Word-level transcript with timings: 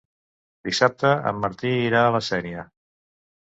Dissabte 0.69 1.11
en 1.33 1.41
Martí 1.43 1.75
irà 1.89 2.01
a 2.07 2.15
la 2.17 2.23
Sénia. 2.31 2.65